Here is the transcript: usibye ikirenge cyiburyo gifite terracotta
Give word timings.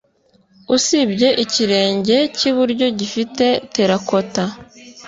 usibye 0.75 1.27
ikirenge 1.43 2.17
cyiburyo 2.35 2.87
gifite 2.99 3.45
terracotta 3.73 4.43